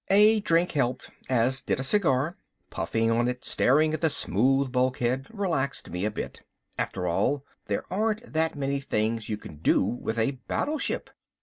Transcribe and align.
A 0.09 0.39
drink 0.39 0.71
helped, 0.71 1.11
as 1.29 1.61
did 1.61 1.79
a 1.79 1.83
cigar. 1.83 2.35
Puffing 2.71 3.11
on 3.11 3.27
it, 3.27 3.45
staring 3.45 3.93
at 3.93 4.01
the 4.01 4.09
smooth 4.09 4.71
bulkhead, 4.71 5.27
relaxed 5.29 5.91
me 5.91 6.05
a 6.05 6.09
bit. 6.09 6.41
After 6.79 7.05
all 7.05 7.45
there 7.67 7.83
aren't 7.93 8.33
that 8.33 8.55
many 8.55 8.79
things 8.79 9.29
you 9.29 9.37
can 9.37 9.57
do 9.57 9.85
with 9.85 10.17
a 10.17 10.39
battleship. 10.47 11.11